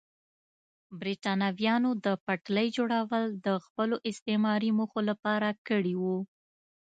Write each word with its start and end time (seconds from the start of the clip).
برېټانویانو 0.99 1.89
د 2.05 2.07
پټلۍ 2.25 2.67
جوړول 2.77 3.25
د 3.45 3.47
خپلو 3.65 3.95
استعماري 4.09 4.71
موخو 4.77 4.99
لپاره 5.09 5.49
کړي 5.67 5.93
وو. 6.01 6.17